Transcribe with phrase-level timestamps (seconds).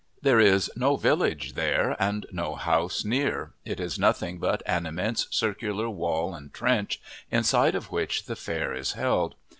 [0.23, 5.27] There is no village there and no house near; it is nothing but an immense
[5.29, 9.35] circular wall and trench, inside of which the fair is held.